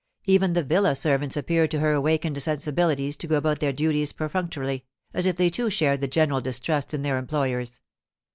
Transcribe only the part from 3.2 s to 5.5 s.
go about their duties perfunctorily, as if